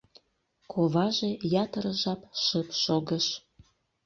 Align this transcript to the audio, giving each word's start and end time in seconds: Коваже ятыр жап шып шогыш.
Коваже 0.71 1.29
ятыр 1.63 1.85
жап 2.01 2.21
шып 2.43 2.67
шогыш. 2.81 3.25